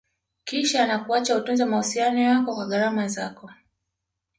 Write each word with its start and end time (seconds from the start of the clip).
kisha 0.45 0.79
yanakuacha 0.79 1.35
utunze 1.35 1.65
mahusiano 1.65 2.19
yako 2.21 2.55
kwa 2.55 2.65
gharama 2.67 3.07
zako 3.07 3.51